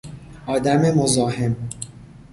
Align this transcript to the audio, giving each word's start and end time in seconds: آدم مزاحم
آدم 0.45 0.81
مزاحم 0.91 1.55